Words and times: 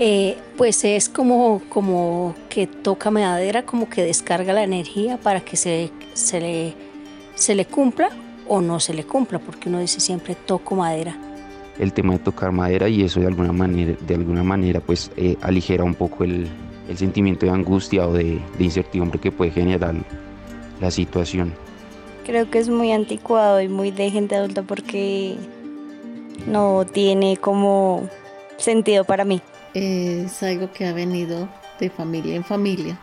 Eh, 0.00 0.36
pues 0.56 0.84
es 0.84 1.08
como, 1.08 1.60
como 1.68 2.34
que 2.48 2.68
toca 2.68 3.10
madera, 3.10 3.64
como 3.64 3.88
que 3.88 4.02
descarga 4.02 4.52
la 4.52 4.62
energía 4.62 5.16
para 5.16 5.40
que 5.40 5.56
se, 5.56 5.90
se, 6.12 6.40
le, 6.40 6.74
se 7.34 7.56
le 7.56 7.64
cumpla 7.64 8.10
o 8.46 8.60
no 8.60 8.78
se 8.78 8.94
le 8.94 9.04
cumpla, 9.04 9.40
porque 9.40 9.68
uno 9.68 9.80
dice 9.80 9.98
siempre 9.98 10.36
toco 10.36 10.76
madera. 10.76 11.16
El 11.80 11.92
tema 11.92 12.12
de 12.12 12.20
tocar 12.20 12.52
madera 12.52 12.88
y 12.88 13.02
eso 13.02 13.20
de 13.20 13.26
alguna 13.26 13.52
manera, 13.52 13.94
de 14.00 14.14
alguna 14.14 14.44
manera 14.44 14.80
pues 14.80 15.10
eh, 15.16 15.36
aligera 15.42 15.82
un 15.82 15.94
poco 15.94 16.22
el, 16.22 16.48
el, 16.88 16.96
sentimiento 16.96 17.46
de 17.46 17.52
angustia 17.52 18.06
o 18.06 18.12
de, 18.12 18.40
de 18.56 18.64
incertidumbre 18.64 19.18
que 19.18 19.32
puede 19.32 19.50
generar 19.50 19.94
la 20.80 20.90
situación. 20.92 21.54
Creo 22.24 22.48
que 22.50 22.58
es 22.58 22.68
muy 22.68 22.92
anticuado 22.92 23.60
y 23.60 23.68
muy 23.68 23.90
de 23.90 24.10
gente 24.10 24.36
adulta 24.36 24.62
porque 24.62 25.36
no 26.46 26.84
tiene 26.84 27.36
como 27.36 28.08
sentido 28.58 29.04
para 29.04 29.24
mí. 29.24 29.40
Es 29.78 30.42
algo 30.42 30.72
que 30.72 30.86
ha 30.86 30.92
venido 30.92 31.48
de 31.78 31.88
familia 31.88 32.34
en 32.34 32.42
familia. 32.42 32.98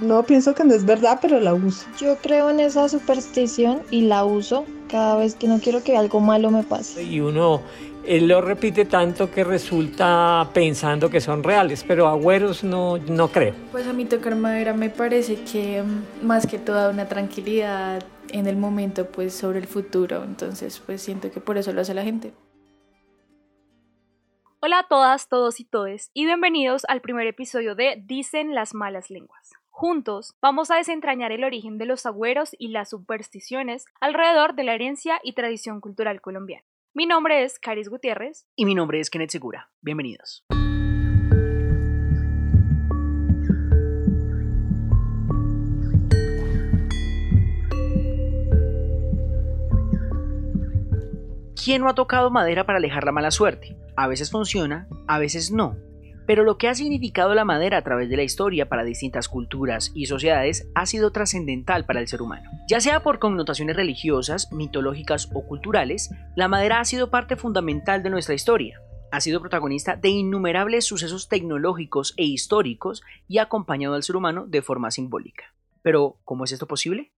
No 0.00 0.22
pienso 0.22 0.54
que 0.54 0.62
no 0.62 0.74
es 0.74 0.84
verdad, 0.84 1.18
pero 1.20 1.40
la 1.40 1.54
uso. 1.54 1.86
Yo 1.98 2.16
creo 2.18 2.50
en 2.50 2.60
esa 2.60 2.88
superstición 2.88 3.82
y 3.90 4.02
la 4.02 4.24
uso 4.24 4.64
cada 4.88 5.16
vez 5.16 5.34
que 5.34 5.48
no 5.48 5.58
quiero 5.58 5.82
que 5.82 5.96
algo 5.96 6.20
malo 6.20 6.50
me 6.52 6.62
pase. 6.62 7.02
Y 7.02 7.18
uno 7.20 7.62
él 8.06 8.28
lo 8.28 8.40
repite 8.40 8.84
tanto 8.84 9.30
que 9.30 9.42
resulta 9.42 10.48
pensando 10.54 11.10
que 11.10 11.20
son 11.20 11.42
reales, 11.42 11.84
pero 11.86 12.06
agüeros 12.06 12.62
no, 12.62 12.98
no 12.98 13.28
creo. 13.28 13.54
Pues 13.72 13.86
a 13.88 13.92
mí 13.92 14.04
tocar 14.04 14.36
madera 14.36 14.72
me 14.72 14.88
parece 14.88 15.36
que 15.42 15.82
mm, 15.82 16.26
más 16.26 16.46
que 16.46 16.58
toda 16.58 16.90
una 16.90 17.08
tranquilidad 17.08 18.02
en 18.32 18.46
el 18.46 18.56
momento 18.56 19.06
pues 19.06 19.34
sobre 19.34 19.58
el 19.58 19.66
futuro, 19.66 20.22
entonces 20.24 20.80
pues 20.84 21.02
siento 21.02 21.30
que 21.30 21.40
por 21.40 21.58
eso 21.58 21.72
lo 21.72 21.80
hace 21.80 21.94
la 21.94 22.04
gente. 22.04 22.32
Hola 24.62 24.80
a 24.80 24.88
todas, 24.88 25.30
todos 25.30 25.58
y 25.58 25.64
todes, 25.64 26.10
y 26.12 26.26
bienvenidos 26.26 26.84
al 26.86 27.00
primer 27.00 27.26
episodio 27.26 27.74
de 27.74 28.02
Dicen 28.04 28.54
las 28.54 28.74
malas 28.74 29.08
lenguas. 29.08 29.52
Juntos 29.70 30.34
vamos 30.42 30.70
a 30.70 30.76
desentrañar 30.76 31.32
el 31.32 31.44
origen 31.44 31.78
de 31.78 31.86
los 31.86 32.04
agüeros 32.04 32.50
y 32.58 32.68
las 32.68 32.90
supersticiones 32.90 33.86
alrededor 34.02 34.54
de 34.54 34.64
la 34.64 34.74
herencia 34.74 35.18
y 35.22 35.32
tradición 35.32 35.80
cultural 35.80 36.20
colombiana. 36.20 36.62
Mi 36.92 37.06
nombre 37.06 37.42
es 37.42 37.58
Caris 37.58 37.88
Gutiérrez. 37.88 38.44
Y 38.54 38.66
mi 38.66 38.74
nombre 38.74 39.00
es 39.00 39.08
Kenneth 39.08 39.30
Segura. 39.30 39.70
Bienvenidos. 39.80 40.44
¿Quién 51.64 51.80
no 51.80 51.88
ha 51.88 51.94
tocado 51.94 52.30
madera 52.30 52.66
para 52.66 52.76
alejar 52.76 53.04
la 53.04 53.12
mala 53.12 53.30
suerte? 53.30 53.74
A 53.96 54.08
veces 54.08 54.30
funciona, 54.30 54.88
a 55.06 55.18
veces 55.18 55.50
no. 55.50 55.76
Pero 56.26 56.44
lo 56.44 56.58
que 56.58 56.68
ha 56.68 56.74
significado 56.74 57.34
la 57.34 57.44
madera 57.44 57.78
a 57.78 57.82
través 57.82 58.08
de 58.08 58.16
la 58.16 58.22
historia 58.22 58.68
para 58.68 58.84
distintas 58.84 59.28
culturas 59.28 59.90
y 59.94 60.06
sociedades 60.06 60.68
ha 60.74 60.86
sido 60.86 61.10
trascendental 61.10 61.86
para 61.86 62.00
el 62.00 62.08
ser 62.08 62.22
humano. 62.22 62.48
Ya 62.68 62.80
sea 62.80 63.02
por 63.02 63.18
connotaciones 63.18 63.74
religiosas, 63.74 64.52
mitológicas 64.52 65.28
o 65.34 65.44
culturales, 65.44 66.10
la 66.36 66.46
madera 66.46 66.78
ha 66.78 66.84
sido 66.84 67.10
parte 67.10 67.36
fundamental 67.36 68.02
de 68.02 68.10
nuestra 68.10 68.34
historia. 68.34 68.80
Ha 69.10 69.20
sido 69.20 69.40
protagonista 69.40 69.96
de 69.96 70.10
innumerables 70.10 70.84
sucesos 70.84 71.28
tecnológicos 71.28 72.14
e 72.16 72.24
históricos 72.24 73.02
y 73.26 73.38
ha 73.38 73.42
acompañado 73.42 73.96
al 73.96 74.04
ser 74.04 74.14
humano 74.14 74.46
de 74.46 74.62
forma 74.62 74.92
simbólica. 74.92 75.52
Pero, 75.82 76.18
¿cómo 76.24 76.44
es 76.44 76.52
esto 76.52 76.68
posible? 76.68 77.10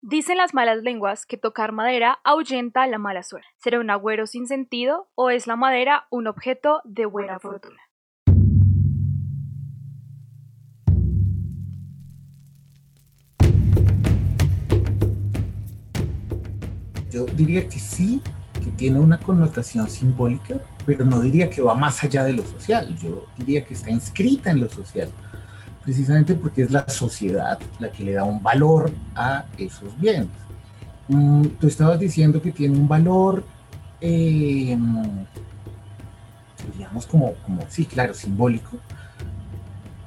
Dicen 0.00 0.36
las 0.36 0.54
malas 0.54 0.84
lenguas 0.84 1.26
que 1.26 1.36
tocar 1.36 1.72
madera 1.72 2.20
ahuyenta 2.22 2.86
la 2.86 2.98
mala 2.98 3.24
suerte. 3.24 3.48
¿Será 3.56 3.80
un 3.80 3.90
agüero 3.90 4.28
sin 4.28 4.46
sentido 4.46 5.08
o 5.16 5.28
es 5.28 5.48
la 5.48 5.56
madera 5.56 6.06
un 6.10 6.28
objeto 6.28 6.80
de 6.84 7.04
buena 7.04 7.40
fortuna? 7.40 7.80
Yo 17.10 17.26
diría 17.34 17.68
que 17.68 17.80
sí, 17.80 18.22
que 18.52 18.70
tiene 18.76 19.00
una 19.00 19.18
connotación 19.18 19.90
simbólica, 19.90 20.60
pero 20.86 21.04
no 21.04 21.20
diría 21.20 21.50
que 21.50 21.60
va 21.60 21.74
más 21.74 22.04
allá 22.04 22.22
de 22.22 22.34
lo 22.34 22.44
social. 22.44 22.96
Yo 23.02 23.26
diría 23.36 23.64
que 23.64 23.74
está 23.74 23.90
inscrita 23.90 24.52
en 24.52 24.60
lo 24.60 24.68
social 24.68 25.10
precisamente 25.88 26.34
porque 26.34 26.64
es 26.64 26.70
la 26.70 26.86
sociedad 26.86 27.58
la 27.78 27.90
que 27.90 28.04
le 28.04 28.12
da 28.12 28.22
un 28.22 28.42
valor 28.42 28.92
a 29.14 29.46
esos 29.56 29.98
bienes. 29.98 30.28
Mm, 31.08 31.46
tú 31.58 31.66
estabas 31.66 31.98
diciendo 31.98 32.42
que 32.42 32.52
tiene 32.52 32.76
un 32.76 32.86
valor, 32.86 33.42
em, 33.98 35.24
digamos, 36.76 37.06
como, 37.06 37.32
sí, 37.70 37.86
claro, 37.86 38.12
simbólico, 38.12 38.76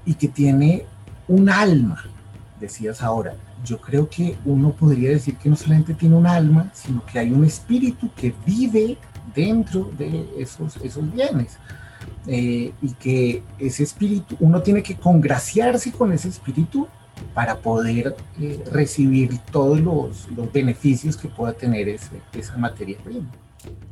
y 0.06 0.14
que 0.14 0.28
tiene 0.28 0.86
un 1.28 1.50
alma, 1.50 2.04
decías 2.60 3.02
ahora. 3.02 3.34
Yo 3.66 3.82
creo 3.82 4.08
que 4.08 4.38
uno 4.46 4.74
podría 4.74 5.10
decir 5.10 5.36
que 5.38 5.50
no 5.50 5.56
solamente 5.56 5.96
tiene 5.96 6.16
un 6.16 6.28
alma, 6.28 6.70
sino 6.76 7.04
que 7.08 7.18
hay 7.18 7.32
un 7.32 7.44
espíritu 7.44 8.12
que 8.16 8.36
vive 8.46 9.00
dentro 9.34 9.90
de 9.98 10.30
esos, 10.38 10.78
esos 10.78 11.12
bienes. 11.12 11.58
Eh, 12.28 12.72
y 12.82 12.94
que 12.94 13.44
ese 13.58 13.84
espíritu, 13.84 14.36
uno 14.40 14.62
tiene 14.62 14.84
que 14.84 14.96
congraciarse 14.96 15.92
con 15.92 16.12
ese 16.12 16.30
espíritu 16.30 16.88
para 17.34 17.58
poder 17.58 18.16
eh, 18.40 18.64
recibir 18.72 19.38
todos 19.52 19.80
los, 19.80 20.30
los, 20.32 20.52
beneficios 20.52 21.18
que 21.18 21.28
pueda 21.28 21.54
tener 21.54 21.88
ese, 21.90 22.22
esa 22.34 22.58
materia 22.58 22.98
prima. 23.04 23.30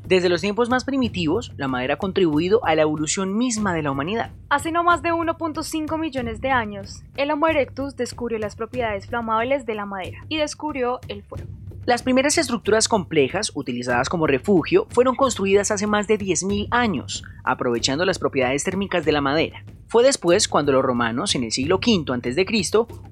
Desde 0.06 0.30
los 0.30 0.42
tiempos 0.42 0.70
más 0.70 0.84
primitivos, 0.84 1.54
la 1.56 1.68
madera 1.68 1.94
ha 1.94 1.98
contribuido 1.98 2.66
a 2.66 2.74
la 2.74 2.82
evolución 2.82 3.38
misma 3.38 3.74
de 3.76 3.84
la 3.84 3.92
humanidad. 3.92 4.32
Hace 4.50 4.72
no 4.72 4.84
más 4.84 5.04
de 5.04 5.12
1.5 5.12 6.00
millones 6.00 6.42
de 6.42 6.50
años, 6.50 7.04
el 7.16 7.30
Homo 7.30 7.48
erectus 7.48 7.96
descubrió 7.96 8.40
las 8.40 8.56
propiedades 8.56 9.06
flamables 9.06 9.68
de 9.68 9.76
la 9.76 9.86
madera 9.86 10.26
y 10.28 10.38
descubrió 10.38 11.00
el 11.08 11.22
fuego. 11.22 11.48
Las 11.86 12.04
primeras 12.04 12.38
estructuras 12.38 12.88
complejas 12.88 13.52
utilizadas 13.56 14.10
como 14.10 14.28
refugio 14.28 14.88
fueron 14.90 15.16
construidas 15.16 15.72
hace 15.72 15.88
más 15.88 16.08
de 16.08 16.20
10.000 16.20 16.68
años, 16.72 17.24
aprovechando 17.44 18.06
las 18.06 18.20
propiedades 18.20 18.64
térmicas 18.64 19.06
de 19.06 19.12
la 19.12 19.22
madera. 19.22 19.64
Fue 19.88 20.04
después 20.04 20.48
cuando 20.48 20.72
los 20.72 20.84
romanos, 20.84 21.34
en 21.34 21.44
el 21.44 21.52
siglo 21.52 21.78
V 21.78 22.14
a.C., 22.14 22.46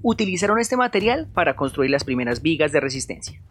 utilizaron 0.04 0.60
este 0.60 0.78
material 0.78 1.28
para 1.34 1.56
construir 1.56 1.90
las 1.90 2.04
primeras 2.04 2.44
vigas 2.44 2.72
de 2.72 2.80
resistencia. 2.80 3.42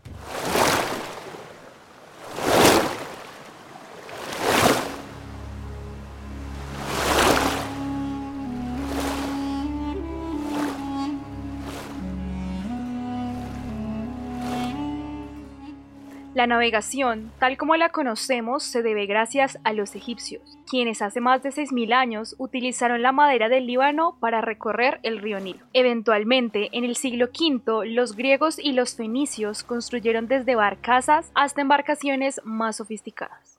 La 16.36 16.47
navegación, 16.47 17.32
tal 17.38 17.56
como 17.56 17.76
la 17.76 17.88
conocemos, 17.88 18.62
se 18.62 18.82
debe 18.82 19.06
gracias 19.06 19.58
a 19.64 19.72
los 19.72 19.97
egipcios, 19.97 20.58
quienes 20.69 21.00
hace 21.00 21.19
más 21.19 21.42
de 21.42 21.48
6.000 21.48 21.94
años 21.94 22.34
utilizaron 22.36 23.00
la 23.00 23.10
madera 23.10 23.48
del 23.48 23.66
Líbano 23.66 24.19
para 24.20 24.42
recorrer 24.42 25.00
el 25.02 25.19
río 25.20 25.41
Nilo. 25.41 25.64
Eventualmente, 25.72 26.69
en 26.72 26.84
el 26.84 26.94
siglo 26.94 27.28
V, 27.28 27.86
los 27.88 28.16
griegos 28.16 28.58
y 28.58 28.72
los 28.72 28.97
fenicios 28.97 29.62
construyeron 29.62 30.28
desde 30.28 30.56
barcazas 30.56 31.30
hasta 31.34 31.62
embarcaciones 31.62 32.42
más 32.44 32.76
sofisticadas. 32.76 33.55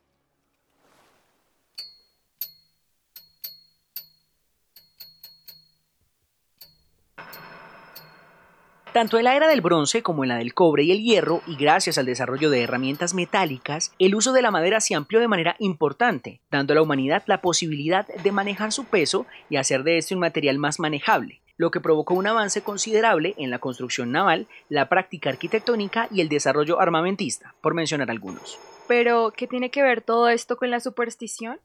Tanto 8.97 9.19
en 9.19 9.25
la 9.25 9.35
era 9.35 9.47
del 9.47 9.61
bronce 9.61 10.01
como 10.01 10.23
en 10.23 10.29
la 10.29 10.37
del 10.37 10.55
cobre 10.55 10.81
y 10.81 10.91
el 10.91 11.03
hierro, 11.03 11.43
y 11.45 11.55
gracias 11.55 11.99
al 11.99 12.07
desarrollo 12.07 12.49
de 12.49 12.63
herramientas 12.63 13.13
metálicas, 13.13 13.93
el 13.99 14.15
uso 14.15 14.33
de 14.33 14.41
la 14.41 14.49
madera 14.49 14.81
se 14.81 14.95
amplió 14.95 15.19
de 15.19 15.27
manera 15.27 15.55
importante, 15.59 16.41
dando 16.49 16.73
a 16.73 16.77
la 16.77 16.81
humanidad 16.81 17.21
la 17.27 17.39
posibilidad 17.39 18.07
de 18.07 18.31
manejar 18.31 18.71
su 18.71 18.85
peso 18.85 19.27
y 19.51 19.57
hacer 19.57 19.83
de 19.83 19.99
este 19.99 20.15
un 20.15 20.21
material 20.21 20.57
más 20.57 20.79
manejable, 20.79 21.41
lo 21.57 21.69
que 21.69 21.79
provocó 21.79 22.15
un 22.15 22.25
avance 22.25 22.63
considerable 22.63 23.35
en 23.38 23.51
la 23.51 23.59
construcción 23.59 24.11
naval, 24.11 24.47
la 24.67 24.89
práctica 24.89 25.29
arquitectónica 25.29 26.07
y 26.09 26.21
el 26.21 26.27
desarrollo 26.27 26.81
armamentista, 26.81 27.53
por 27.61 27.75
mencionar 27.75 28.09
algunos. 28.09 28.57
Pero, 28.88 29.31
¿qué 29.38 29.45
tiene 29.45 29.69
que 29.69 29.83
ver 29.83 30.01
todo 30.01 30.27
esto 30.27 30.57
con 30.57 30.71
la 30.71 30.79
superstición? 30.79 31.59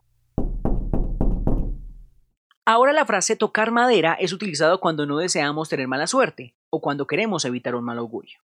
Ahora 2.64 2.92
la 2.92 3.04
frase 3.04 3.34
tocar 3.34 3.72
madera 3.72 4.14
es 4.14 4.32
utilizado 4.32 4.78
cuando 4.78 5.04
no 5.04 5.18
deseamos 5.18 5.68
tener 5.68 5.88
mala 5.88 6.06
suerte 6.06 6.54
o 6.70 6.80
cuando 6.80 7.08
queremos 7.08 7.44
evitar 7.44 7.74
un 7.74 7.82
mal 7.82 7.98
augurio. 7.98 8.38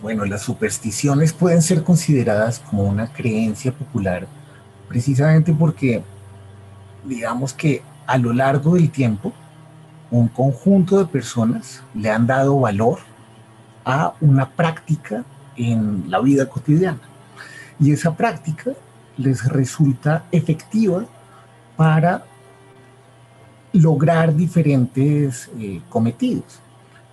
Bueno, 0.00 0.24
las 0.24 0.40
supersticiones 0.40 1.34
pueden 1.34 1.60
ser 1.60 1.84
consideradas 1.84 2.60
como 2.60 2.84
una 2.84 3.12
creencia 3.12 3.72
popular 3.72 4.26
precisamente 4.88 5.52
porque 5.52 6.02
digamos 7.04 7.52
que 7.52 7.82
a 8.06 8.16
lo 8.16 8.32
largo 8.32 8.76
del 8.76 8.90
tiempo 8.90 9.34
un 10.10 10.28
conjunto 10.28 10.96
de 10.96 11.04
personas 11.04 11.82
le 11.94 12.08
han 12.08 12.26
dado 12.26 12.58
valor 12.58 13.00
a 13.88 14.12
una 14.20 14.50
práctica 14.50 15.24
en 15.56 16.04
la 16.10 16.20
vida 16.20 16.46
cotidiana. 16.46 17.00
Y 17.80 17.90
esa 17.90 18.14
práctica 18.14 18.72
les 19.16 19.46
resulta 19.46 20.24
efectiva 20.30 21.06
para 21.74 22.22
lograr 23.72 24.36
diferentes 24.36 25.48
eh, 25.58 25.80
cometidos. 25.88 26.60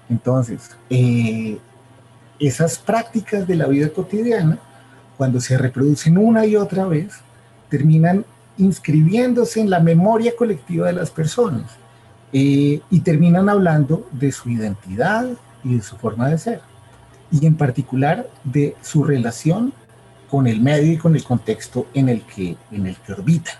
Entonces, 0.09 0.75
eh, 0.89 1.57
esas 2.39 2.77
prácticas 2.77 3.47
de 3.47 3.55
la 3.55 3.67
vida 3.67 3.87
cotidiana, 3.89 4.59
cuando 5.15 5.39
se 5.39 5.57
reproducen 5.57 6.17
una 6.17 6.45
y 6.45 6.57
otra 6.57 6.85
vez, 6.85 7.13
terminan 7.69 8.25
inscribiéndose 8.57 9.61
en 9.61 9.69
la 9.69 9.79
memoria 9.79 10.33
colectiva 10.35 10.87
de 10.87 10.93
las 10.93 11.09
personas 11.09 11.71
eh, 12.33 12.81
y 12.89 12.99
terminan 12.99 13.47
hablando 13.47 14.09
de 14.11 14.33
su 14.33 14.49
identidad 14.49 15.25
y 15.65 15.75
de 15.75 15.81
su 15.81 15.97
forma 15.97 16.29
de 16.29 16.37
ser, 16.37 16.61
y 17.31 17.45
en 17.45 17.57
particular 17.57 18.29
de 18.45 18.75
su 18.81 19.03
relación 19.03 19.73
con 20.29 20.47
el 20.47 20.61
medio 20.61 20.93
y 20.93 20.97
con 20.97 21.15
el 21.15 21.23
contexto 21.23 21.87
en 21.93 22.07
el 22.07 22.21
que, 22.21 22.55
en 22.71 22.87
el 22.87 22.95
que 22.97 23.13
orbita. 23.13 23.51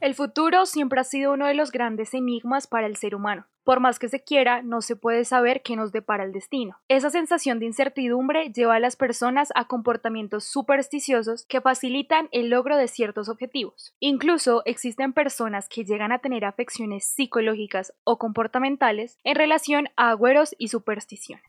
El 0.00 0.14
futuro 0.14 0.66
siempre 0.66 1.00
ha 1.00 1.04
sido 1.04 1.32
uno 1.32 1.46
de 1.46 1.54
los 1.54 1.70
grandes 1.70 2.14
enigmas 2.14 2.66
para 2.66 2.86
el 2.86 2.96
ser 2.96 3.14
humano. 3.14 3.46
Por 3.66 3.80
más 3.80 3.98
que 3.98 4.08
se 4.08 4.22
quiera, 4.22 4.62
no 4.62 4.80
se 4.80 4.94
puede 4.94 5.24
saber 5.24 5.60
qué 5.62 5.74
nos 5.74 5.90
depara 5.90 6.22
el 6.22 6.30
destino. 6.30 6.76
Esa 6.86 7.10
sensación 7.10 7.58
de 7.58 7.66
incertidumbre 7.66 8.52
lleva 8.52 8.76
a 8.76 8.78
las 8.78 8.94
personas 8.94 9.48
a 9.56 9.66
comportamientos 9.66 10.44
supersticiosos 10.44 11.44
que 11.46 11.60
facilitan 11.60 12.28
el 12.30 12.48
logro 12.48 12.76
de 12.76 12.86
ciertos 12.86 13.28
objetivos. 13.28 13.92
Incluso 13.98 14.62
existen 14.66 15.12
personas 15.12 15.68
que 15.68 15.84
llegan 15.84 16.12
a 16.12 16.20
tener 16.20 16.44
afecciones 16.44 17.06
psicológicas 17.06 17.92
o 18.04 18.18
comportamentales 18.18 19.18
en 19.24 19.34
relación 19.34 19.88
a 19.96 20.10
agüeros 20.10 20.54
y 20.58 20.68
supersticiones. 20.68 21.44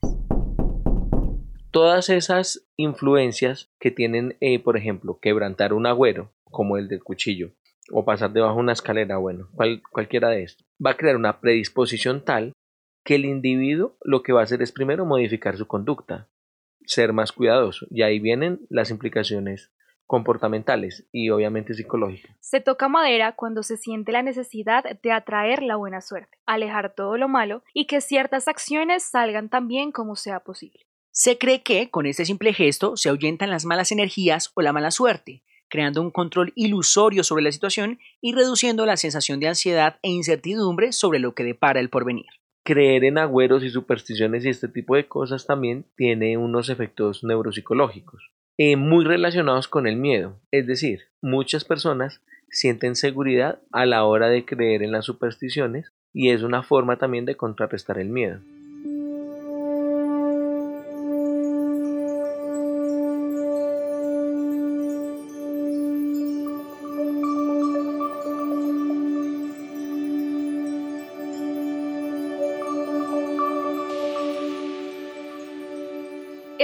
Todas 1.69 2.09
esas 2.09 2.67
influencias 2.77 3.69
que 3.79 3.91
tienen, 3.91 4.37
eh, 4.39 4.57
por 4.57 4.75
ejemplo, 4.75 5.19
quebrantar 5.21 5.71
un 5.71 5.85
agüero, 5.85 6.33
como 6.45 6.77
el 6.77 6.87
del 6.87 7.03
cuchillo, 7.03 7.51
o 7.91 8.05
pasar 8.05 8.33
debajo 8.33 8.55
de 8.55 8.61
una 8.61 8.73
escalera, 8.73 9.17
bueno, 9.17 9.49
cualquiera 9.91 10.29
de 10.29 10.41
estos, 10.41 10.66
va 10.83 10.91
a 10.91 10.97
crear 10.97 11.15
una 11.15 11.39
predisposición 11.39 12.23
tal 12.23 12.53
que 13.03 13.15
el 13.15 13.25
individuo 13.25 13.97
lo 14.03 14.21
que 14.21 14.33
va 14.33 14.41
a 14.41 14.43
hacer 14.43 14.61
es 14.61 14.71
primero 14.71 15.05
modificar 15.05 15.57
su 15.57 15.65
conducta, 15.65 16.27
ser 16.85 17.13
más 17.13 17.31
cuidadoso, 17.31 17.87
y 17.89 18.01
ahí 18.01 18.19
vienen 18.19 18.59
las 18.69 18.91
implicaciones 18.91 19.71
comportamentales 20.07 21.05
y 21.11 21.29
obviamente 21.29 21.73
psicológicas. 21.73 22.35
Se 22.39 22.61
toca 22.61 22.87
madera 22.87 23.33
cuando 23.33 23.61
se 23.61 23.77
siente 23.77 24.11
la 24.13 24.23
necesidad 24.23 24.83
de 25.01 25.11
atraer 25.11 25.61
la 25.61 25.75
buena 25.75 26.01
suerte, 26.01 26.37
alejar 26.45 26.95
todo 26.95 27.17
lo 27.17 27.27
malo 27.27 27.63
y 27.73 27.85
que 27.85 28.01
ciertas 28.01 28.47
acciones 28.47 29.03
salgan 29.03 29.49
tan 29.49 29.67
bien 29.67 29.91
como 29.91 30.15
sea 30.15 30.39
posible. 30.39 30.85
Se 31.11 31.37
cree 31.37 31.61
que 31.61 31.89
con 31.89 32.05
este 32.05 32.25
simple 32.25 32.53
gesto 32.53 32.95
se 32.95 33.09
ahuyentan 33.09 33.49
las 33.49 33.65
malas 33.65 33.91
energías 33.91 34.51
o 34.53 34.61
la 34.61 34.71
mala 34.71 34.91
suerte, 34.91 35.43
creando 35.69 36.01
un 36.01 36.11
control 36.11 36.53
ilusorio 36.55 37.23
sobre 37.23 37.43
la 37.43 37.51
situación 37.51 37.99
y 38.21 38.33
reduciendo 38.33 38.85
la 38.85 38.97
sensación 38.97 39.39
de 39.39 39.47
ansiedad 39.47 39.99
e 40.01 40.09
incertidumbre 40.09 40.91
sobre 40.91 41.19
lo 41.19 41.33
que 41.33 41.43
depara 41.43 41.79
el 41.79 41.89
porvenir. 41.89 42.27
Creer 42.63 43.05
en 43.05 43.17
agüeros 43.17 43.63
y 43.63 43.69
supersticiones 43.69 44.45
y 44.45 44.49
este 44.49 44.67
tipo 44.67 44.95
de 44.95 45.07
cosas 45.07 45.45
también 45.45 45.85
tiene 45.95 46.37
unos 46.37 46.69
efectos 46.69 47.23
neuropsicológicos 47.23 48.31
eh, 48.57 48.75
muy 48.75 49.05
relacionados 49.05 49.67
con 49.67 49.87
el 49.87 49.97
miedo. 49.97 50.39
Es 50.51 50.65
decir, 50.65 51.01
muchas 51.21 51.63
personas 51.63 52.21
sienten 52.49 52.95
seguridad 52.95 53.59
a 53.71 53.85
la 53.85 54.03
hora 54.03 54.29
de 54.29 54.45
creer 54.45 54.81
en 54.81 54.91
las 54.91 55.05
supersticiones 55.05 55.91
y 56.11 56.31
es 56.31 56.41
una 56.41 56.63
forma 56.63 56.97
también 56.97 57.25
de 57.25 57.37
contrarrestar 57.37 57.99
el 57.99 58.09
miedo. 58.09 58.39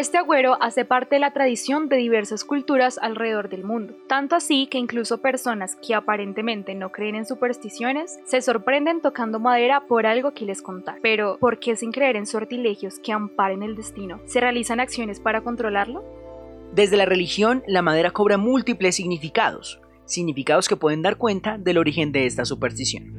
Este 0.03 0.17
agüero 0.17 0.57
hace 0.61 0.83
parte 0.83 1.15
de 1.15 1.21
la 1.21 1.31
tradición 1.31 1.87
de 1.87 1.95
diversas 1.95 2.43
culturas 2.43 2.99
alrededor 3.01 3.47
del 3.47 3.63
mundo, 3.63 3.95
tanto 4.09 4.35
así 4.35 4.67
que 4.67 4.77
incluso 4.77 5.21
personas 5.21 5.77
que 5.77 5.95
aparentemente 5.95 6.75
no 6.75 6.91
creen 6.91 7.15
en 7.15 7.25
supersticiones 7.25 8.19
se 8.25 8.41
sorprenden 8.41 8.99
tocando 8.99 9.39
madera 9.39 9.87
por 9.87 10.05
algo 10.05 10.33
que 10.33 10.43
les 10.43 10.61
contar. 10.61 10.99
Pero, 11.01 11.37
¿por 11.39 11.57
qué 11.57 11.77
sin 11.77 11.93
creer 11.93 12.17
en 12.17 12.25
sortilegios 12.25 12.99
que 12.99 13.13
amparen 13.13 13.63
el 13.63 13.77
destino, 13.77 14.19
se 14.25 14.41
realizan 14.41 14.81
acciones 14.81 15.21
para 15.21 15.39
controlarlo? 15.39 16.03
Desde 16.73 16.97
la 16.97 17.05
religión, 17.05 17.63
la 17.65 17.81
madera 17.81 18.11
cobra 18.11 18.37
múltiples 18.37 18.97
significados, 18.97 19.79
significados 20.03 20.67
que 20.67 20.75
pueden 20.75 21.01
dar 21.01 21.15
cuenta 21.15 21.57
del 21.57 21.77
origen 21.77 22.11
de 22.11 22.25
esta 22.25 22.43
superstición. 22.43 23.13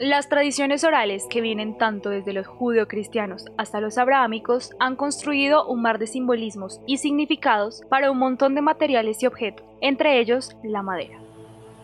Las 0.00 0.28
tradiciones 0.28 0.84
orales, 0.84 1.24
que 1.28 1.40
vienen 1.40 1.76
tanto 1.76 2.10
desde 2.10 2.32
los 2.32 2.46
judeocristianos 2.46 3.46
hasta 3.56 3.80
los 3.80 3.98
abrahámicos, 3.98 4.70
han 4.78 4.94
construido 4.94 5.66
un 5.66 5.82
mar 5.82 5.98
de 5.98 6.06
simbolismos 6.06 6.80
y 6.86 6.98
significados 6.98 7.82
para 7.90 8.12
un 8.12 8.18
montón 8.18 8.54
de 8.54 8.62
materiales 8.62 9.20
y 9.24 9.26
objetos, 9.26 9.66
entre 9.80 10.20
ellos 10.20 10.56
la 10.62 10.82
madera. 10.82 11.18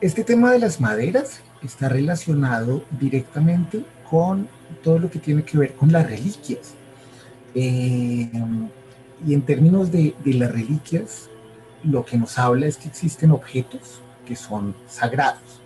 Este 0.01 0.23
tema 0.23 0.53
de 0.53 0.61
las 0.61 0.81
maderas 0.81 1.41
está 1.65 1.89
relacionado 1.89 2.85
directamente 3.01 3.85
con 4.09 4.47
todo 4.85 5.01
lo 5.01 5.11
que 5.11 5.19
tiene 5.19 5.43
que 5.43 5.59
ver 5.59 5.75
con 5.75 5.91
las 5.91 6.09
reliquias. 6.09 6.73
Eh, 7.57 8.31
y 9.27 9.35
en 9.35 9.43
términos 9.43 9.91
de, 9.91 10.15
de 10.25 10.35
las 10.35 10.53
reliquias, 10.53 11.29
lo 11.83 12.05
que 12.05 12.17
nos 12.17 12.39
habla 12.39 12.67
es 12.67 12.77
que 12.77 12.87
existen 12.87 13.33
objetos 13.33 14.01
que 14.25 14.37
son 14.37 14.73
sagrados 14.87 15.64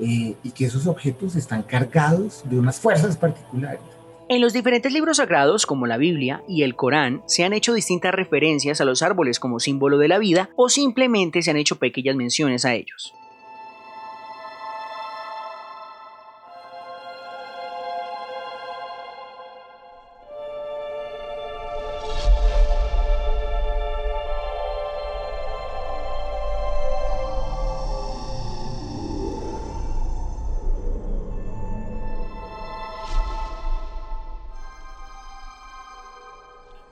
eh, 0.00 0.34
y 0.42 0.50
que 0.50 0.64
esos 0.64 0.86
objetos 0.86 1.36
están 1.36 1.62
cargados 1.62 2.42
de 2.44 2.58
unas 2.58 2.80
fuerzas 2.80 3.16
particulares. 3.16 3.80
En 4.28 4.40
los 4.40 4.52
diferentes 4.52 4.92
libros 4.92 5.16
sagrados, 5.16 5.66
como 5.66 5.88
la 5.88 5.96
Biblia 5.96 6.44
y 6.46 6.62
el 6.62 6.76
Corán, 6.76 7.22
se 7.26 7.44
han 7.44 7.52
hecho 7.52 7.74
distintas 7.74 8.14
referencias 8.14 8.80
a 8.80 8.84
los 8.84 9.02
árboles 9.02 9.40
como 9.40 9.58
símbolo 9.58 9.98
de 9.98 10.06
la 10.06 10.18
vida 10.18 10.50
o 10.54 10.68
simplemente 10.68 11.42
se 11.42 11.50
han 11.50 11.56
hecho 11.56 11.80
pequeñas 11.80 12.14
menciones 12.14 12.64
a 12.64 12.74
ellos. 12.74 13.12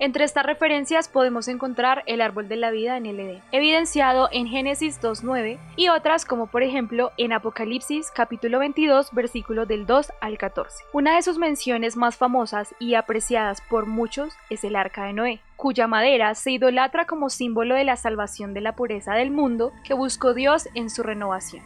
Entre 0.00 0.24
estas 0.24 0.46
referencias 0.46 1.08
podemos 1.08 1.48
encontrar 1.48 2.04
el 2.06 2.20
árbol 2.20 2.48
de 2.48 2.54
la 2.54 2.70
vida 2.70 2.96
en 2.96 3.06
el 3.06 3.42
evidenciado 3.50 4.28
en 4.30 4.46
Génesis 4.46 5.00
2.9 5.02 5.58
y 5.74 5.88
otras 5.88 6.24
como 6.24 6.46
por 6.46 6.62
ejemplo 6.62 7.10
en 7.16 7.32
Apocalipsis 7.32 8.12
capítulo 8.14 8.60
22 8.60 9.10
versículo 9.12 9.66
del 9.66 9.86
2 9.86 10.12
al 10.20 10.38
14. 10.38 10.84
Una 10.92 11.16
de 11.16 11.22
sus 11.22 11.38
menciones 11.38 11.96
más 11.96 12.16
famosas 12.16 12.76
y 12.78 12.94
apreciadas 12.94 13.60
por 13.68 13.86
muchos 13.86 14.34
es 14.50 14.62
el 14.62 14.76
arca 14.76 15.04
de 15.04 15.14
Noé, 15.14 15.40
cuya 15.56 15.88
madera 15.88 16.36
se 16.36 16.52
idolatra 16.52 17.06
como 17.06 17.28
símbolo 17.28 17.74
de 17.74 17.82
la 17.82 17.96
salvación 17.96 18.54
de 18.54 18.60
la 18.60 18.76
pureza 18.76 19.14
del 19.14 19.32
mundo 19.32 19.72
que 19.82 19.94
buscó 19.94 20.32
Dios 20.32 20.68
en 20.76 20.90
su 20.90 21.02
renovación. 21.02 21.64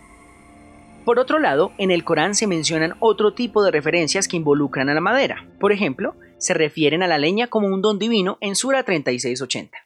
Por 1.04 1.18
otro 1.18 1.38
lado, 1.38 1.72
en 1.76 1.90
el 1.90 2.04
Corán 2.04 2.34
se 2.34 2.46
mencionan 2.46 2.94
otro 3.00 3.34
tipo 3.34 3.62
de 3.62 3.72
referencias 3.72 4.26
que 4.26 4.36
involucran 4.36 4.88
a 4.88 4.94
la 4.94 5.00
madera. 5.00 5.44
Por 5.58 5.72
ejemplo, 5.72 6.14
se 6.42 6.54
refieren 6.54 7.04
a 7.04 7.06
la 7.06 7.18
leña 7.18 7.46
como 7.46 7.68
un 7.68 7.80
don 7.82 8.00
divino 8.00 8.36
en 8.40 8.56
Sura 8.56 8.82
3680. 8.82 9.78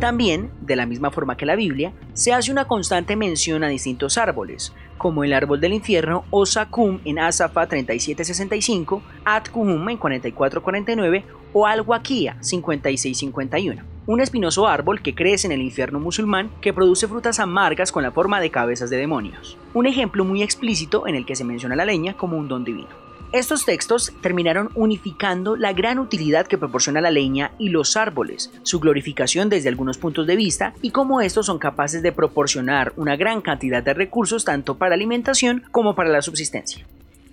También, 0.00 0.50
de 0.62 0.76
la 0.76 0.86
misma 0.86 1.10
forma 1.10 1.36
que 1.36 1.44
la 1.44 1.54
Biblia, 1.54 1.92
se 2.14 2.32
hace 2.32 2.50
una 2.50 2.64
constante 2.64 3.14
mención 3.14 3.62
a 3.62 3.68
distintos 3.68 4.16
árboles, 4.16 4.72
como 4.96 5.22
el 5.22 5.34
árbol 5.34 5.60
del 5.60 5.74
infierno 5.74 6.24
o 6.30 6.46
Sakum 6.46 7.00
en 7.04 7.18
Asafa 7.18 7.66
3765, 7.66 9.02
Atkuhum 9.26 9.86
en 9.90 9.98
4449 9.98 11.24
o 11.52 11.66
Al-Waqiya 11.66 12.38
5651, 12.40 13.84
un 14.06 14.20
espinoso 14.20 14.66
árbol 14.66 15.02
que 15.02 15.14
crece 15.14 15.46
en 15.46 15.52
el 15.52 15.62
infierno 15.62 16.00
musulmán 16.00 16.50
que 16.60 16.72
produce 16.72 17.08
frutas 17.08 17.38
amargas 17.38 17.92
con 17.92 18.02
la 18.02 18.12
forma 18.12 18.40
de 18.40 18.50
cabezas 18.50 18.90
de 18.90 18.96
demonios, 18.96 19.56
un 19.74 19.86
ejemplo 19.86 20.24
muy 20.24 20.42
explícito 20.42 21.06
en 21.06 21.14
el 21.14 21.26
que 21.26 21.36
se 21.36 21.44
menciona 21.44 21.76
la 21.76 21.84
leña 21.84 22.14
como 22.14 22.36
un 22.36 22.48
don 22.48 22.64
divino. 22.64 23.10
Estos 23.32 23.64
textos 23.64 24.12
terminaron 24.20 24.70
unificando 24.74 25.54
la 25.54 25.72
gran 25.72 26.00
utilidad 26.00 26.48
que 26.48 26.58
proporciona 26.58 27.00
la 27.00 27.12
leña 27.12 27.52
y 27.58 27.68
los 27.68 27.96
árboles, 27.96 28.50
su 28.64 28.80
glorificación 28.80 29.48
desde 29.48 29.68
algunos 29.68 29.98
puntos 29.98 30.26
de 30.26 30.34
vista 30.34 30.74
y 30.82 30.90
cómo 30.90 31.20
estos 31.20 31.46
son 31.46 31.60
capaces 31.60 32.02
de 32.02 32.10
proporcionar 32.10 32.92
una 32.96 33.14
gran 33.14 33.40
cantidad 33.40 33.84
de 33.84 33.94
recursos 33.94 34.44
tanto 34.44 34.78
para 34.78 34.96
alimentación 34.96 35.62
como 35.70 35.94
para 35.94 36.10
la 36.10 36.22
subsistencia. 36.22 36.84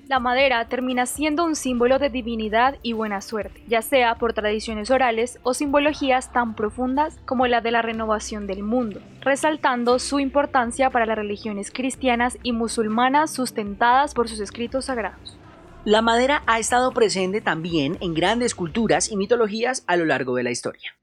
La 0.07 0.21
madera 0.21 0.69
termina 0.69 1.05
siendo 1.05 1.43
un 1.43 1.57
símbolo 1.57 1.99
de 1.99 2.09
divinidad 2.09 2.77
y 2.81 2.93
buena 2.93 3.19
suerte, 3.19 3.61
ya 3.67 3.81
sea 3.81 4.15
por 4.15 4.31
tradiciones 4.31 4.89
orales 4.89 5.37
o 5.43 5.53
simbologías 5.53 6.31
tan 6.31 6.55
profundas 6.55 7.19
como 7.25 7.45
la 7.45 7.59
de 7.59 7.71
la 7.71 7.81
renovación 7.81 8.47
del 8.47 8.63
mundo, 8.63 9.01
resaltando 9.19 9.99
su 9.99 10.21
importancia 10.21 10.89
para 10.91 11.05
las 11.05 11.17
religiones 11.17 11.71
cristianas 11.71 12.37
y 12.41 12.53
musulmanas 12.53 13.31
sustentadas 13.31 14.13
por 14.13 14.29
sus 14.29 14.39
escritos 14.39 14.85
sagrados. 14.85 15.37
La 15.83 16.01
madera 16.01 16.41
ha 16.47 16.57
estado 16.57 16.93
presente 16.93 17.41
también 17.41 17.97
en 17.99 18.13
grandes 18.13 18.55
culturas 18.55 19.11
y 19.11 19.17
mitologías 19.17 19.83
a 19.87 19.97
lo 19.97 20.05
largo 20.05 20.35
de 20.35 20.43
la 20.43 20.51
historia. 20.51 20.97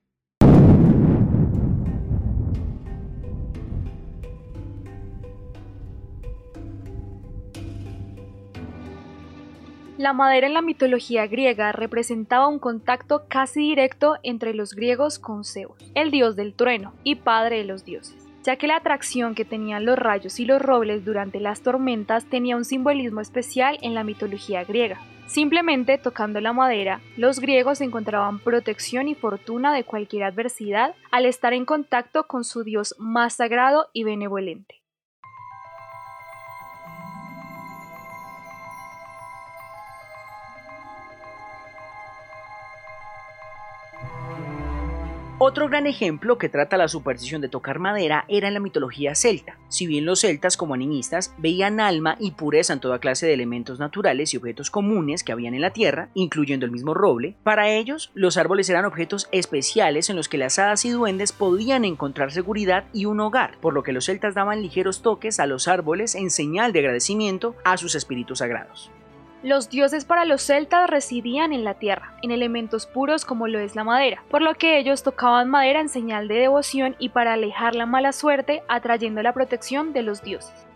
La 9.96 10.12
madera 10.12 10.46
en 10.46 10.54
la 10.54 10.62
mitología 10.62 11.26
griega 11.26 11.72
representaba 11.72 12.48
un 12.48 12.58
contacto 12.58 13.26
casi 13.28 13.60
directo 13.60 14.16
entre 14.22 14.52
los 14.52 14.74
griegos 14.74 15.18
con 15.18 15.44
Zeus, 15.44 15.76
el 15.94 16.10
dios 16.10 16.34
del 16.34 16.54
trueno 16.54 16.92
y 17.04 17.14
padre 17.14 17.58
de 17.58 17.64
los 17.64 17.84
dioses 17.84 18.24
ya 18.44 18.56
que 18.56 18.66
la 18.66 18.76
atracción 18.76 19.34
que 19.34 19.46
tenían 19.46 19.86
los 19.86 19.98
rayos 19.98 20.38
y 20.38 20.44
los 20.44 20.60
robles 20.60 21.04
durante 21.04 21.40
las 21.40 21.62
tormentas 21.62 22.26
tenía 22.26 22.56
un 22.56 22.66
simbolismo 22.66 23.20
especial 23.20 23.78
en 23.80 23.94
la 23.94 24.04
mitología 24.04 24.64
griega. 24.64 25.00
Simplemente 25.26 25.96
tocando 25.96 26.40
la 26.42 26.52
madera, 26.52 27.00
los 27.16 27.40
griegos 27.40 27.80
encontraban 27.80 28.38
protección 28.38 29.08
y 29.08 29.14
fortuna 29.14 29.72
de 29.72 29.84
cualquier 29.84 30.24
adversidad 30.24 30.94
al 31.10 31.24
estar 31.24 31.54
en 31.54 31.64
contacto 31.64 32.26
con 32.26 32.44
su 32.44 32.62
dios 32.62 32.94
más 32.98 33.36
sagrado 33.36 33.88
y 33.94 34.04
benevolente. 34.04 34.83
Otro 45.46 45.68
gran 45.68 45.86
ejemplo 45.86 46.38
que 46.38 46.48
trata 46.48 46.78
la 46.78 46.88
superstición 46.88 47.42
de 47.42 47.50
tocar 47.50 47.78
madera 47.78 48.24
era 48.28 48.48
en 48.48 48.54
la 48.54 48.60
mitología 48.60 49.14
celta. 49.14 49.58
Si 49.68 49.86
bien 49.86 50.06
los 50.06 50.20
celtas 50.20 50.56
como 50.56 50.72
animistas 50.72 51.34
veían 51.36 51.80
alma 51.80 52.16
y 52.18 52.30
pureza 52.30 52.72
en 52.72 52.80
toda 52.80 52.98
clase 52.98 53.26
de 53.26 53.34
elementos 53.34 53.78
naturales 53.78 54.32
y 54.32 54.38
objetos 54.38 54.70
comunes 54.70 55.22
que 55.22 55.32
habían 55.32 55.52
en 55.52 55.60
la 55.60 55.74
tierra, 55.74 56.08
incluyendo 56.14 56.64
el 56.64 56.72
mismo 56.72 56.94
roble, 56.94 57.36
para 57.42 57.68
ellos 57.68 58.10
los 58.14 58.38
árboles 58.38 58.70
eran 58.70 58.86
objetos 58.86 59.28
especiales 59.32 60.08
en 60.08 60.16
los 60.16 60.30
que 60.30 60.38
las 60.38 60.58
hadas 60.58 60.86
y 60.86 60.90
duendes 60.90 61.32
podían 61.32 61.84
encontrar 61.84 62.32
seguridad 62.32 62.86
y 62.94 63.04
un 63.04 63.20
hogar, 63.20 63.58
por 63.60 63.74
lo 63.74 63.82
que 63.82 63.92
los 63.92 64.06
celtas 64.06 64.34
daban 64.34 64.62
ligeros 64.62 65.02
toques 65.02 65.40
a 65.40 65.46
los 65.46 65.68
árboles 65.68 66.14
en 66.14 66.30
señal 66.30 66.72
de 66.72 66.78
agradecimiento 66.78 67.54
a 67.64 67.76
sus 67.76 67.94
espíritus 67.96 68.38
sagrados. 68.38 68.90
Los 69.44 69.68
dioses 69.68 70.06
para 70.06 70.24
los 70.24 70.40
celtas 70.40 70.88
residían 70.88 71.52
en 71.52 71.64
la 71.64 71.74
tierra, 71.74 72.16
en 72.22 72.30
elementos 72.30 72.86
puros 72.86 73.26
como 73.26 73.46
lo 73.46 73.58
es 73.58 73.76
la 73.76 73.84
madera, 73.84 74.24
por 74.30 74.40
lo 74.40 74.54
que 74.54 74.78
ellos 74.78 75.02
tocaban 75.02 75.50
madera 75.50 75.82
en 75.82 75.90
señal 75.90 76.28
de 76.28 76.36
devoción 76.36 76.96
y 76.98 77.10
para 77.10 77.34
alejar 77.34 77.74
la 77.74 77.84
mala 77.84 78.12
suerte, 78.12 78.62
atrayendo 78.68 79.22
la 79.22 79.34
protección 79.34 79.92
de 79.92 80.00
los 80.00 80.22
dioses. 80.22 80.66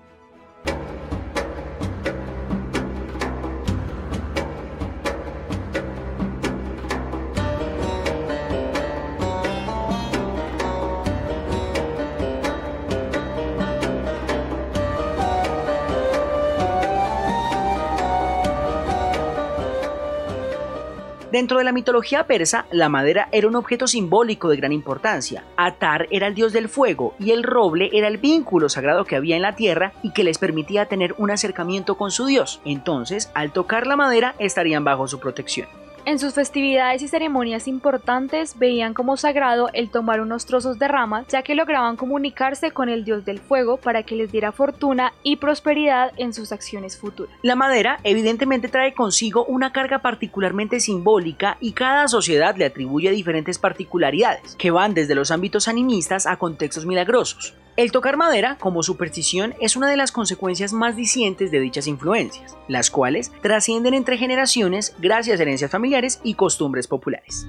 Dentro 21.30 21.58
de 21.58 21.64
la 21.64 21.72
mitología 21.72 22.26
persa, 22.26 22.64
la 22.70 22.88
madera 22.88 23.28
era 23.32 23.48
un 23.48 23.56
objeto 23.56 23.86
simbólico 23.86 24.48
de 24.48 24.56
gran 24.56 24.72
importancia. 24.72 25.44
Atar 25.58 26.06
era 26.10 26.26
el 26.26 26.34
dios 26.34 26.54
del 26.54 26.70
fuego 26.70 27.14
y 27.18 27.32
el 27.32 27.42
roble 27.42 27.90
era 27.92 28.08
el 28.08 28.16
vínculo 28.16 28.70
sagrado 28.70 29.04
que 29.04 29.14
había 29.14 29.36
en 29.36 29.42
la 29.42 29.54
tierra 29.54 29.92
y 30.02 30.12
que 30.12 30.24
les 30.24 30.38
permitía 30.38 30.86
tener 30.86 31.14
un 31.18 31.30
acercamiento 31.30 31.96
con 31.96 32.10
su 32.10 32.24
dios. 32.24 32.62
Entonces, 32.64 33.30
al 33.34 33.52
tocar 33.52 33.86
la 33.86 33.96
madera, 33.96 34.36
estarían 34.38 34.84
bajo 34.84 35.06
su 35.06 35.20
protección. 35.20 35.68
En 36.08 36.18
sus 36.18 36.32
festividades 36.32 37.02
y 37.02 37.08
ceremonias 37.08 37.68
importantes 37.68 38.58
veían 38.58 38.94
como 38.94 39.18
sagrado 39.18 39.68
el 39.74 39.90
tomar 39.90 40.22
unos 40.22 40.46
trozos 40.46 40.78
de 40.78 40.88
ramas, 40.88 41.26
ya 41.28 41.42
que 41.42 41.54
lograban 41.54 41.98
comunicarse 41.98 42.70
con 42.70 42.88
el 42.88 43.04
dios 43.04 43.26
del 43.26 43.40
fuego 43.40 43.76
para 43.76 44.04
que 44.04 44.16
les 44.16 44.32
diera 44.32 44.50
fortuna 44.50 45.12
y 45.22 45.36
prosperidad 45.36 46.12
en 46.16 46.32
sus 46.32 46.50
acciones 46.50 46.96
futuras. 46.96 47.36
La 47.42 47.56
madera 47.56 48.00
evidentemente 48.04 48.68
trae 48.68 48.94
consigo 48.94 49.44
una 49.44 49.70
carga 49.70 49.98
particularmente 49.98 50.80
simbólica 50.80 51.58
y 51.60 51.72
cada 51.72 52.08
sociedad 52.08 52.56
le 52.56 52.64
atribuye 52.64 53.10
diferentes 53.10 53.58
particularidades, 53.58 54.56
que 54.56 54.70
van 54.70 54.94
desde 54.94 55.14
los 55.14 55.30
ámbitos 55.30 55.68
animistas 55.68 56.26
a 56.26 56.38
contextos 56.38 56.86
milagrosos. 56.86 57.54
El 57.78 57.92
tocar 57.92 58.16
madera 58.16 58.58
como 58.58 58.82
superstición 58.82 59.54
es 59.60 59.76
una 59.76 59.88
de 59.88 59.96
las 59.96 60.10
consecuencias 60.10 60.72
más 60.72 60.96
dicientes 60.96 61.52
de 61.52 61.60
dichas 61.60 61.86
influencias, 61.86 62.58
las 62.66 62.90
cuales 62.90 63.30
trascienden 63.40 63.94
entre 63.94 64.18
generaciones 64.18 64.96
gracias 64.98 65.38
a 65.38 65.44
herencias 65.44 65.70
familiares 65.70 66.20
y 66.24 66.34
costumbres 66.34 66.88
populares. 66.88 67.46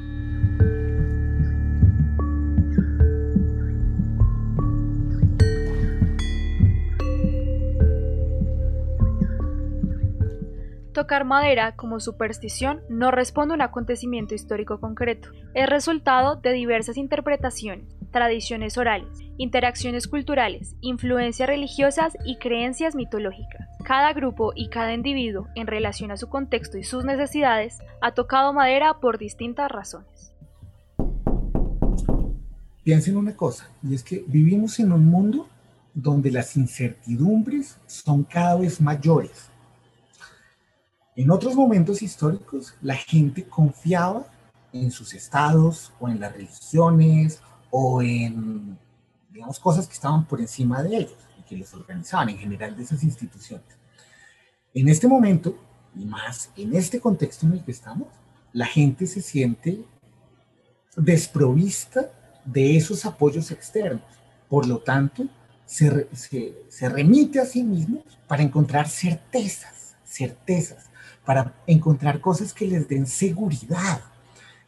Tocar 10.93 11.25
madera 11.25 11.75
como 11.75 12.00
superstición 12.00 12.83
no 12.88 13.09
responde 13.09 13.53
a 13.53 13.55
un 13.55 13.62
acontecimiento 13.63 14.36
histórico 14.36 14.79
concreto, 14.79 15.29
es 15.55 15.67
resultado 15.67 16.36
de 16.36 16.53
diversas 16.53 16.98
interpretaciones, 16.98 17.99
tradiciones 18.11 18.77
orales, 18.77 19.09
interacciones 19.37 20.07
culturales, 20.07 20.75
influencias 20.81 21.47
religiosas 21.47 22.13
y 22.25 22.37
creencias 22.37 22.95
mitológicas. 22.95 23.67
Cada 23.83 24.13
grupo 24.13 24.51
y 24.55 24.69
cada 24.69 24.93
individuo, 24.93 25.47
en 25.55 25.67
relación 25.67 26.11
a 26.11 26.17
su 26.17 26.29
contexto 26.29 26.77
y 26.77 26.83
sus 26.83 27.05
necesidades, 27.05 27.79
ha 28.01 28.13
tocado 28.13 28.53
madera 28.53 28.99
por 28.99 29.17
distintas 29.17 29.71
razones. 29.71 30.33
Piensen 32.83 33.17
una 33.17 33.35
cosa, 33.35 33.69
y 33.83 33.93
es 33.93 34.03
que 34.03 34.23
vivimos 34.27 34.79
en 34.79 34.91
un 34.91 35.05
mundo 35.05 35.47
donde 35.93 36.31
las 36.31 36.55
incertidumbres 36.55 37.77
son 37.85 38.23
cada 38.23 38.55
vez 38.55 38.81
mayores. 38.81 39.49
En 41.15 41.29
otros 41.31 41.55
momentos 41.55 42.01
históricos, 42.01 42.75
la 42.81 42.95
gente 42.95 43.43
confiaba 43.43 44.25
en 44.71 44.91
sus 44.91 45.13
estados 45.13 45.91
o 45.99 46.07
en 46.07 46.19
las 46.19 46.33
religiones 46.33 47.41
o 47.71 48.01
en, 48.01 48.77
digamos, 49.29 49.59
cosas 49.59 49.88
que 49.88 49.93
estaban 49.93 50.25
por 50.25 50.39
encima 50.39 50.81
de 50.83 50.97
ellos 50.97 51.17
y 51.39 51.43
que 51.43 51.57
les 51.57 51.73
organizaban 51.73 52.29
en 52.29 52.38
general 52.38 52.75
de 52.75 52.83
esas 52.83 53.03
instituciones. 53.03 53.67
En 54.73 54.88
este 54.88 55.07
momento, 55.07 55.55
y 55.95 56.05
más 56.05 56.51
en 56.55 56.75
este 56.75 56.99
contexto 56.99 57.45
en 57.45 57.53
el 57.53 57.63
que 57.63 57.71
estamos, 57.71 58.07
la 58.53 58.65
gente 58.65 59.07
se 59.07 59.21
siente 59.21 59.83
desprovista 60.95 62.11
de 62.45 62.77
esos 62.77 63.05
apoyos 63.05 63.51
externos. 63.51 64.03
Por 64.47 64.67
lo 64.67 64.79
tanto, 64.79 65.27
se, 65.65 66.07
se, 66.13 66.63
se, 66.67 66.89
remite 66.89 67.39
a 67.39 67.45
sí 67.45 67.63
mismo 67.63 68.03
para 68.27 68.41
encontrar 68.41 68.88
certezas, 68.88 69.95
certezas, 70.03 70.89
para 71.25 71.53
encontrar 71.67 72.19
cosas 72.21 72.53
que 72.53 72.65
les 72.65 72.88
den 72.88 73.05
seguridad. 73.05 74.01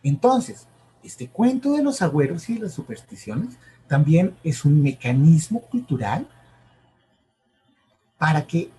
Entonces, 0.04 0.68
este 1.04 1.28
cuento 1.28 1.74
de 1.74 1.84
los 1.84 2.02
agüeros 2.02 2.50
y 2.50 2.56
de 2.56 2.62
las 2.62 2.74
supersticiones 2.74 3.58
también 3.88 4.36
es 4.44 4.66
un 4.66 4.82
mecanismo 4.82 5.62
cultural 5.62 6.28
para 8.18 8.46
que 8.46 8.70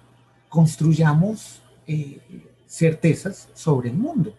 construyamos 0.48 1.62
eh, 1.86 2.20
certezas 2.66 3.48
sobre 3.54 3.90
el 3.90 3.96
mundo. 3.96 4.34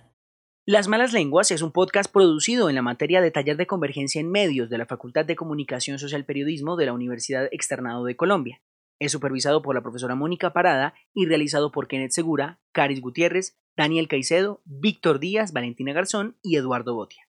Las 0.65 0.87
Malas 0.87 1.11
Lenguas 1.11 1.51
es 1.51 1.61
un 1.61 1.73
podcast 1.73 2.09
producido 2.09 2.69
en 2.69 2.75
la 2.75 2.81
materia 2.81 3.19
de 3.19 3.31
taller 3.31 3.57
de 3.57 3.67
convergencia 3.67 4.21
en 4.21 4.31
medios 4.31 4.69
de 4.69 4.77
la 4.77 4.85
Facultad 4.85 5.25
de 5.25 5.35
Comunicación 5.35 5.99
Social 5.99 6.23
Periodismo 6.23 6.77
de 6.77 6.85
la 6.85 6.93
Universidad 6.93 7.49
Externado 7.51 8.05
de 8.05 8.15
Colombia. 8.15 8.61
Es 8.97 9.11
supervisado 9.11 9.61
por 9.61 9.75
la 9.75 9.81
profesora 9.81 10.15
Mónica 10.15 10.53
Parada 10.53 10.93
y 11.13 11.25
realizado 11.25 11.71
por 11.71 11.89
Kenneth 11.89 12.11
Segura, 12.11 12.61
Caris 12.71 13.01
Gutiérrez, 13.01 13.57
Daniel 13.75 14.07
Caicedo, 14.07 14.61
Víctor 14.63 15.19
Díaz, 15.19 15.51
Valentina 15.51 15.91
Garzón 15.91 16.37
y 16.41 16.55
Eduardo 16.55 16.95
Botia. 16.95 17.27